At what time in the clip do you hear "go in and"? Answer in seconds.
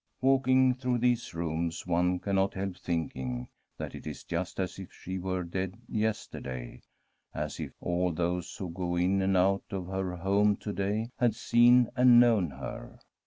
8.71-9.37